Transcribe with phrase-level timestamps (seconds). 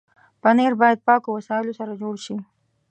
[0.41, 2.35] پنېر باید پاکو وسایلو سره جوړ شي.